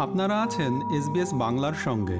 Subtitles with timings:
[0.00, 2.18] আপনারা আছেন এসবিএস বাংলার সঙ্গে।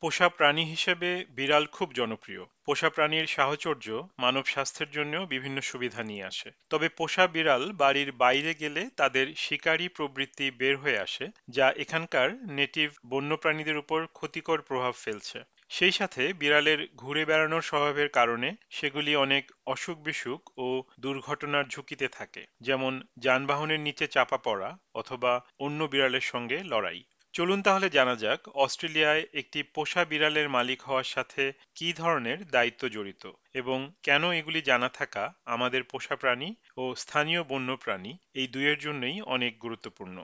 [0.00, 6.24] পোষা প্রাণী হিসেবে বিড়াল খুব জনপ্রিয়। পোষা প্রাণীর সাহচর্য মানব স্বাস্থ্যের জন্য বিভিন্ন সুবিধা নিয়ে
[6.24, 12.50] আসে। তবে পোষা বিড়াল বাড়ির বাইরে গেলে তাদের শিকারী প্রবৃত্তি বের হয়ে আসে, যা এখানকার
[12.50, 19.44] নেটিভ বন্যপ্রাণীদের উপর ক্ষতিকর প্রভাব ফেলছে। সেই সাথে বিড়ালের ঘুরে বেড়ানোর স্বভাবের কারণে সেগুলি অনেক
[19.66, 20.66] অসুখ বিসুখ ও
[21.00, 27.00] দুর্ঘটনার ঝুঁকিতে থাকে, যেমন যানবাহনের নিচে চাপা পড়া অথবা অন্য বিড়ালের সঙ্গে লড়াই।
[27.34, 31.42] চলুন তাহলে জানা যাক অস্ট্রেলিয়ায় একটি পোষা বিড়ালের মালিক হওয়ার সাথে
[31.74, 33.24] কি ধরনের দায়িত্ব জড়িত
[33.54, 39.16] এবং কেন এগুলি জানা থাকা আমাদের পোষা প্রাণী ও স্থানীয় বন্য প্রাণী এই দুইয়ের জন্যই
[39.26, 40.16] অনেক গুরুত্বপূর্ণ।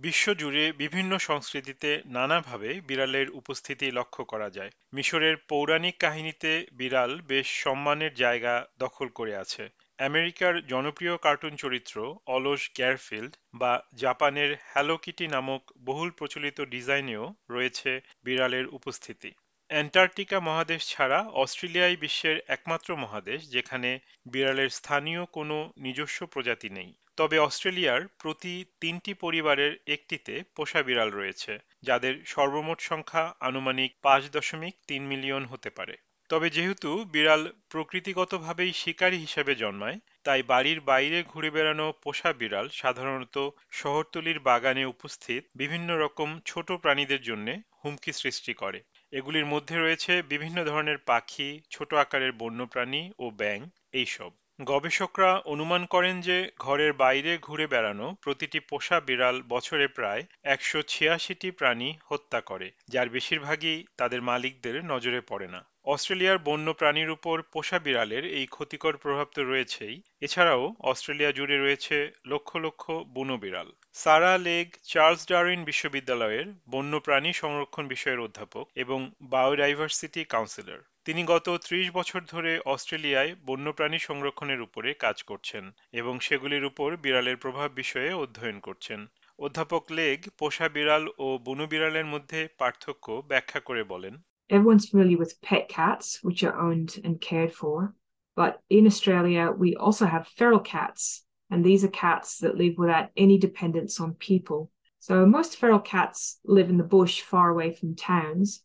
[0.00, 8.12] বিশ্বজুড়ে বিভিন্ন সংস্কৃতিতে নানাভাবে বিড়ালের উপস্থিতি লক্ষ্য করা যায়। মিশরের পৌরাণিক কাহিনীতে বিড়াল বেশ সম্মানের
[8.14, 9.64] জায়গা দখল করে আছে।
[9.98, 17.90] আমেরিকার জনপ্রিয় কার্টুন চরিত্র অলস গ্যারফিল্ড বা জাপানের হ্যালো কিটি নামক বহুল প্রচলিত ডিজাইনেও রয়েছে
[18.24, 19.30] বিড়ালের উপস্থিতি।
[19.70, 23.90] অ্যান্টার্কটিকা মহাদেশ ছাড়া অস্ট্রেলিয়াই বিশ্বের একমাত্র মহাদেশ, যেখানে
[24.26, 26.90] বিড়ালের স্থানীয় কোনো নিজস্ব প্রজাতি নেই।
[27.20, 34.74] তবে অস্ট্রেলিয়ার প্রতি তিনটি পরিবারের একটিতে পোষা বিড়াল রয়েছে, যাদের সর্বমোট সংখ্যা আনুমানিক পাঁচ দশমিক
[34.86, 35.96] তিন মিলিয়ন হতে পারে।
[36.28, 43.50] তবে যেহেতু বিড়াল প্রকৃতিগতভাবেই শিকারী হিসেবে জন্মায়, তাই বাড়ির বাইরে ঘুরে বেড়ানো পোষা বিড়াল সাধারণত
[43.70, 48.82] শহরতলির বাগানে উপস্থিত বিভিন্ন রকম ছোট প্রাণীদের জন্য হুমকি সৃষ্টি করে।
[49.12, 53.58] এগুলির মধ্যে রয়েছে বিভিন্ন ধরনের পাখি, ছোট আকারের বন্যপ্রাণী ও ব্যাং
[53.92, 54.30] এইসব।
[54.64, 61.50] গবেষকরা অনুমান করেন যে ঘরের বাইরে ঘুরে বেড়ানো প্রতিটি পোষা বিড়াল বছরে প্রায় একশো ছিয়াশিটি
[61.50, 67.78] প্রাণী হত্যা করে, যার বেশিরভাগই তাদের মালিকদের নজরে পড়ে না। অস্ট্রেলিয়ার বন্য প্রাণীর উপর পোষা
[67.78, 71.96] বিড়ালের এই ক্ষতিকর প্রভাব তো রয়েছেই। এছাড়াও অস্ট্রেলিয়া জুড়ে রয়েছে
[72.26, 72.84] লক্ষ লক্ষ
[73.14, 81.22] বুনো বিড়াল। সারা লেগ চার্লস ডারউইন বিশ্ববিদ্যালয়ের বন্যপ্রাণী সংরক্ষণ বিষয়ের অধ্যাপক এবং বায়োডাইভার্সিটি কাউন্সিলর। তিনি
[81.24, 87.68] গত ত্রিশ বছর ধরে অস্ট্রেলিয়ায় বন্যপ্রাণী সংরক্ষণের উপরে কাজ করছেন এবং সেগুলির উপর বিড়ালের প্রভাব
[87.72, 89.00] বিষয়ে অধ্যয়ন করছেন।
[89.38, 94.14] অধ্যাপক লেগ পোষা বিড়াল ও বুনো বিড়ালের মধ্যে পার্থক্য ব্যাখ্যা করে বলেন
[94.50, 97.94] everyone's familiar with pet cats, which are owned and cared for.
[98.36, 103.10] But in Australia, we also have feral cats, and these are cats that live without
[103.16, 104.70] any dependence on people.
[104.98, 108.62] So most feral cats live in the bush far away from towns,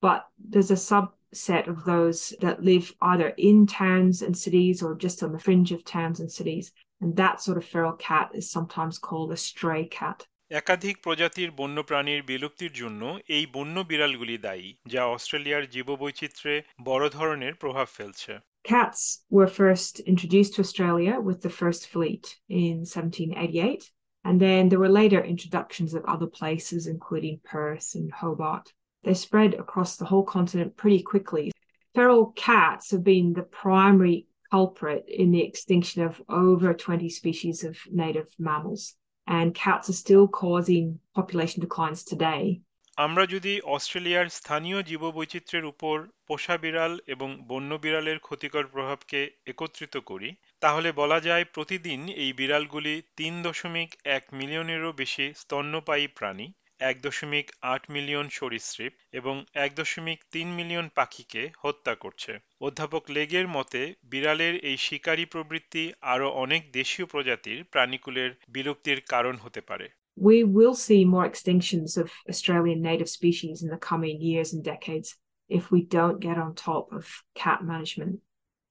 [0.00, 5.22] but there's a subset of those that live either in towns and cities or just
[5.22, 6.72] on the fringe of towns and cities.
[7.00, 10.26] And that sort of feral cat is sometimes called a stray cat.
[10.51, 13.01] একাধিক প্রজাতির বন্যপ্রাণীর বিলুপ্তির জন্য
[13.35, 18.33] এই বন্য বিড়ালগুলি দায়ী যা অস্ট্রেলিয়ার জীববৈচিত্র্যে বড় ধরনের প্রভাব ফেলছে
[18.63, 22.25] Cats were first introduced to Australia with the first fleet
[22.61, 23.91] in 1788,
[24.25, 28.65] and then there were later introductions at other places, including Perth and Hobart.
[29.03, 31.51] They spread across the whole continent pretty quickly.
[31.95, 37.77] Feral cats have been the primary culprit in the extinction of over 20 species of
[37.89, 38.95] native mammals.
[39.26, 42.42] And cats are still causing population declines today.
[42.98, 50.28] আমরা যদি অস্ট্রেলিয়ার স্থানীয় জীববৈচিত্র্যের উপর পোষা বিড়াল এবং বন্য বিড়ালের ক্ষতিকর প্রভাবকে একত্রিত করি,
[50.60, 56.46] তাহলে বলা যায় প্রতিদিন এই বিড়ালগুলি তিন দশমিক এক মিলিয়নেরও বেশি স্তন্যপায়ী প্রাণী
[56.80, 63.46] এক দশমিক আট মিলিয়ন সরীসৃপ এবং এক দশমিক তিন মিলিয়ন পাখিকে হত্যা করছে অধ্যাপক লেগের
[63.48, 69.86] মতে বিড়ালের এই শিকারী প্রবৃত্তি আরও অনেক দেশীয় প্রজাতির প্রাণীকুলের বিলুপ্তির কারণ হতে পারে
[70.18, 75.08] We will see more extinctions of Australian native species in the coming years and decades
[75.50, 77.04] if we don't get on top of
[77.42, 78.14] cat management.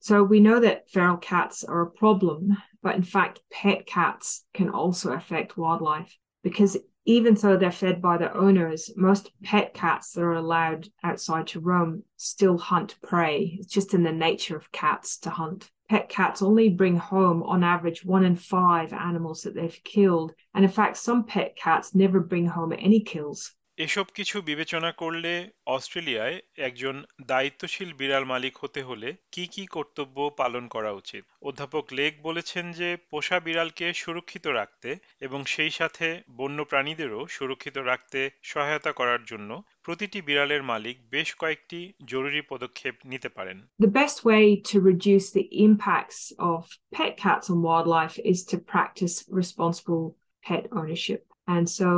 [0.04, 2.40] So we know that feral cats are a problem,
[2.86, 4.28] but in fact, pet cats
[4.58, 6.12] can also affect wildlife
[6.46, 11.48] because even though they're fed by their owners, most pet cats that are allowed outside
[11.48, 13.58] to roam still hunt prey.
[13.60, 15.72] It's just in the nature of cats to hunt.
[15.90, 20.34] Pet cats only bring home, on average, one in five animals that they've killed.
[20.54, 23.52] And in fact, some pet cats never bring home any kills.
[23.78, 30.68] এসব কিছু বিবেচনা করলে অস্ট্রেলিয়ায় একজন দায়িত্বশীল বিড়াল মালিক হতে হলে কি কি কর্তব্য পালন
[30.68, 37.28] করা উচিত অধ্যাপক লেক বলেছেন যে, পোষা বিড়ালকে সুরক্ষিত রাখতে এবং সেই সাথে বন্য প্রাণীদেরও
[37.28, 43.92] সুরক্ষিত রাখতে সহায়তা করার জন্য প্রতিটি বিড়ালের মালিক বেশ কয়েকটি জরুরি পদক্ষেপ নিতে পারেন The
[43.92, 46.62] best way to reduce the impacts of
[46.98, 51.22] pet cats on wildlife is to practice responsible pet ownership.
[51.48, 51.90] And so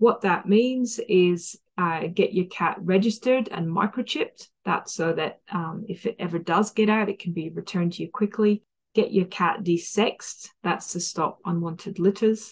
[0.00, 1.40] what that means is
[1.78, 4.48] uh, get your cat registered and microchipped.
[4.64, 8.02] That's so that um, if it ever does get out, it can be returned to
[8.02, 8.62] you quickly.
[8.96, 10.40] get your cat desexed.
[10.66, 12.42] That's to stop unwanted litters.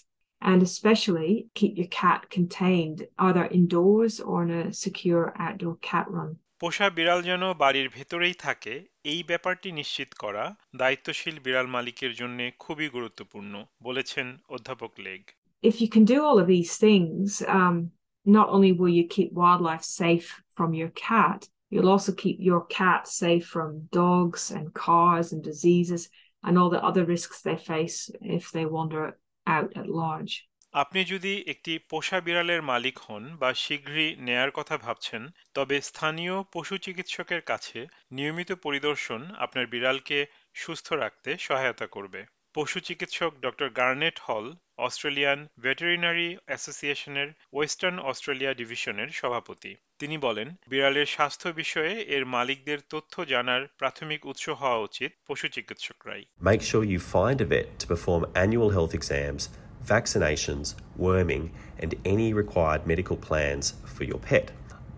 [0.42, 6.32] And especially keep your cat contained either indoors or in a secure outdoor cat run.
[6.62, 8.74] পোষা বিড়াল যেন বাড়ির ভেতরেই থাকে
[9.12, 10.44] এই ব্যাপারটি নিশ্চিত করা
[10.82, 13.54] দায়িত্বশীল বিড়াল মালিকের জন্য খুবই গুরুত্বপূর্ণ
[13.86, 15.22] বলেছেন অধ্যাপক Legg
[15.63, 17.91] If you can do all of these things, um,
[18.25, 23.07] not only will you keep wildlife safe from your cat, you'll also keep your cat
[23.07, 26.09] safe from dogs and cars and diseases
[26.43, 29.17] and all the other risks they face if they wander
[29.47, 30.33] out at large.
[30.73, 35.21] আপনি যদি একটি পোষা বিড়ালের মালিক হন বা শীঘ্রই নেয়ার কথা ভাবছেন
[35.53, 37.79] তবে স্থানীয় পশু চিকিৎসকের কাছে
[38.11, 40.17] নিয়মিত পরিদর্শন আপনার বিড়ালকে
[40.53, 42.21] সুস্থ রাখতে সহায়তা করবে
[42.54, 44.46] পশু চিকিৎসক ডক্টর গার্নেট হল
[44.86, 53.14] অস্ট্রেলিয়ান ভেটেরিনারি অ্যাসোসিয়েশনের ওয়েস্টার্ন অস্ট্রেলিয়া ডিভিশনের সভাপতি তিনি বলেন বিড়ালের স্বাস্থ্য বিষয়ে এর মালিকদের তথ্য
[53.32, 58.22] জানার প্রাথমিক উৎস হওয়া উচিত পশু চিকিৎসকরাই Make sure you find a vet to perform
[58.44, 59.42] annual health exams
[59.84, 60.66] vaccinations,
[60.96, 61.44] worming,
[61.78, 64.46] and any required medical plans for your pet.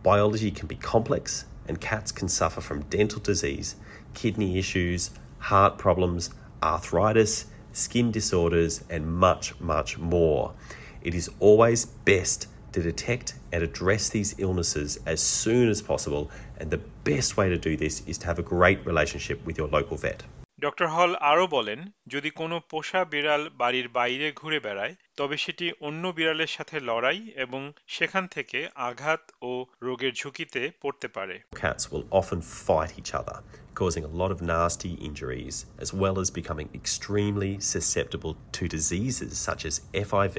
[0.03, 1.25] Biology can be complex,
[1.69, 3.69] and cats can suffer from dental disease,
[4.15, 5.01] kidney issues,
[5.39, 6.31] heart problems,
[6.64, 10.54] arthritis, skin disorders, and much, much more.
[11.02, 16.72] It is always best to detect and address these illnesses as soon as possible, and
[16.72, 19.98] the best way to do this is to have a great relationship with your local
[19.98, 20.24] vet.
[20.61, 26.05] Doctor হল আরও বলেন যদি কোনো পোষা বিড়াল বাড়ির বাইরে ঘুরে বেড়ায় তবে সেটি অন্য
[26.19, 28.59] বিড়ালের সাথে লড়াই এবং সেখান থেকে
[28.89, 29.51] আঘাত ও
[29.83, 33.37] রোগের ঝুঁকিতে পড়তে পারে Cats will often fight each other,
[33.81, 39.63] causing a lot of nasty injuries, as well as becoming extremely susceptible to diseases such
[39.71, 39.75] as
[40.07, 40.39] FIV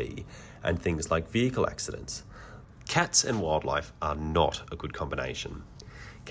[0.68, 2.14] and things like vehicle accidents.
[2.96, 5.54] Cats and wildlife are not a good combination.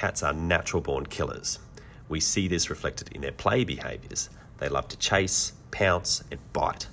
[0.01, 1.49] Cats are natural born killers.
[2.11, 4.31] We see this reflected in their play behaviours.
[4.59, 6.87] They love to chase, pounce, and bite.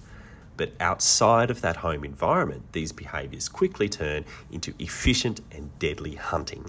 [0.58, 6.66] But outside of that home environment, these behaviours quickly turn into efficient and deadly hunting,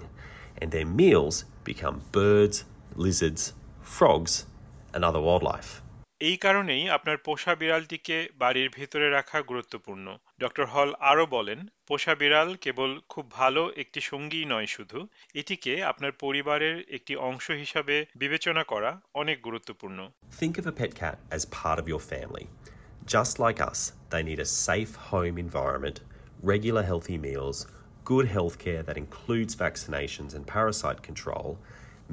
[0.59, 4.45] and their meals become birds, lizards, frogs,
[4.93, 5.81] and other wildlife.
[6.29, 10.05] এই কারণেই আপনার পোষা বিড়ালটিকে বাড়ির ভেতরে রাখা গুরুত্বপূর্ণ
[10.40, 14.98] doctor হল আরও বলেন পোষা বিড়াল কেবল খুব ভালো একটি সঙ্গী নয় শুধু
[15.40, 19.98] এটিকে আপনার পরিবারের একটি অংশ হিসাবে বিবেচনা করা অনেক গুরুত্বপূর্ণ
[20.40, 22.46] Think of a pet cat as part of your family.
[23.14, 23.80] Just like us,
[24.12, 25.96] they need a safe home environment,
[26.52, 27.58] regular healthy meals,
[28.12, 31.48] good healthcare that includes vaccinations and parasite control,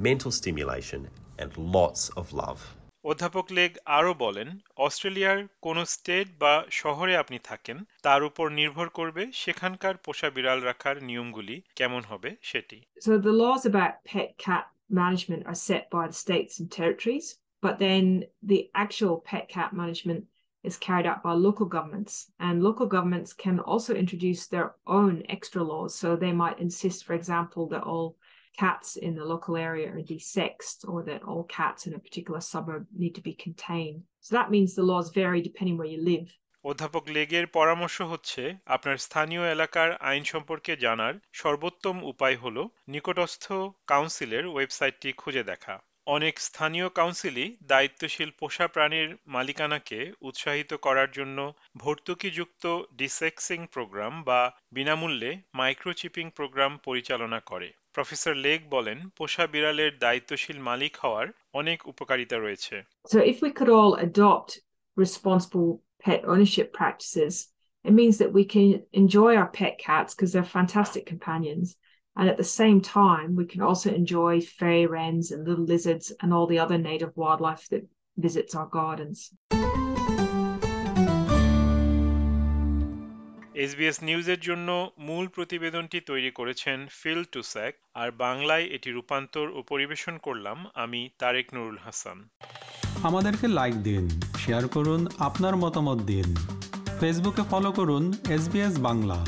[0.08, 1.00] mental stimulation,
[1.42, 2.60] and lots of love.
[3.03, 9.23] অধ্যাপক Legg আরও বলেন অস্ট্রেলিয়ার কোনো state বা শহরে আপনি থাকেন তার উপর নির্ভর করবে
[9.43, 14.65] সেখানকার পোষা বিড়াল রাখার নিয়মগুলি কেমন হবে সেটি So the laws about pet cat
[15.01, 17.27] management are set by the states and territories,
[17.63, 18.03] but then
[18.51, 20.21] the actual pet cat management
[20.63, 22.13] is carried out by local governments.
[22.39, 25.91] And local governments can also introduce their own extra laws.
[25.95, 28.07] So they might insist, for example, that all
[28.56, 32.86] cats in the local area are desexed or that all cats in a particular suburb
[33.02, 34.00] need to be contained.
[34.20, 36.28] So that means the laws vary depending where you live.
[36.64, 42.56] অধ্যাপক লেগের পরামর্শ হচ্ছে, আপনার স্থানীয় এলাকার আইন সম্পর্কে জানার সর্বোত্তম উপায় হল
[42.88, 43.46] নিকটস্থ
[43.86, 45.74] কাউন্সিলের ওয়েবসাইটটি খুঁজে দেখা
[46.06, 51.38] অনেক স্থানীয় কাউন্সিলই দায়িত্বশীল পোষা প্রাণীর মালিকানাকে উৎসাহিত করার জন্য
[51.76, 52.64] ভর্তুকিযুক্ত
[52.96, 54.40] ডিসেক্সিং প্রোগ্রাম বা
[54.72, 61.27] বিনামূল্যে মাইক্রোচিপিং প্রোগ্রাম পরিচালনা করে প্রফেসর লেগ বলেন পোষা বিড়ালের দায়িত্বশীল মালিক হওয়ার
[61.59, 62.75] অনেক উপকারিতা রয়েছে
[63.11, 64.49] So if we could all adopt
[65.03, 65.69] responsible
[66.05, 67.33] pet ownership practices,
[67.87, 71.67] it means that we can enjoy our pet cats because they're fantastic companions.
[72.15, 76.29] And at the same time, we can also enjoy fairy wrens and little lizards and
[76.33, 79.17] all the other native wildlife that visits our gardens.
[83.64, 90.18] SBS নিউজের জন্য মূল প্রতিবেদনটি তৈরি করেছেন feel টুস্যাক, আর বাংলায় এটি রূপান্তর ও পরিবেশন
[90.18, 92.18] করলাম আমি তারেক নুরুল হাসান।
[93.02, 94.04] আমাদেরকে লাইক দিন
[94.38, 96.28] শেয়ার করুন, আপনার মতামত দিন।
[97.00, 98.44] ফেসবুকে ফলো করুন এস
[98.78, 99.18] বাংলা।